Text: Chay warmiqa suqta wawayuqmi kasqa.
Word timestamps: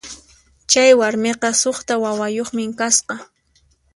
Chay 0.69 0.91
warmiqa 0.99 1.49
suqta 1.61 1.93
wawayuqmi 2.03 2.63
kasqa. 2.79 3.15